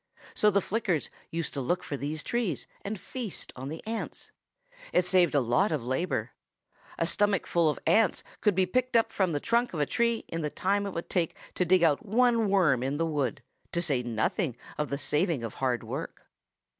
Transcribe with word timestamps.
So 0.33 0.49
the 0.49 0.61
Flickers 0.61 1.11
used 1.29 1.53
to 1.53 1.61
look 1.61 1.83
for 1.83 1.95
these 1.95 2.23
trees 2.23 2.65
and 2.83 2.99
feast 2.99 3.53
on 3.55 3.69
the 3.69 3.85
ants. 3.85 4.31
It 4.91 5.05
saved 5.05 5.35
a 5.35 5.39
lot 5.39 5.71
of 5.71 5.85
labor. 5.85 6.31
A 6.97 7.05
stomachful 7.05 7.69
of 7.69 7.77
ants 7.85 8.23
could 8.41 8.55
be 8.55 8.65
picked 8.65 8.97
from 9.13 9.31
the 9.31 9.39
trunk 9.39 9.75
of 9.75 9.79
a 9.79 9.85
tree 9.85 10.25
in 10.27 10.41
the 10.41 10.49
time 10.49 10.87
it 10.87 10.93
would 10.95 11.07
take 11.11 11.35
to 11.53 11.65
dig 11.65 11.83
out 11.83 12.03
one 12.03 12.49
worm 12.49 12.81
in 12.81 12.97
the 12.97 13.05
wood, 13.05 13.43
to 13.73 13.79
say 13.79 14.01
nothing 14.01 14.57
of 14.75 14.89
the 14.89 14.97
saving 14.97 15.43
of 15.43 15.53
hard 15.61 15.83
work. 15.83 16.25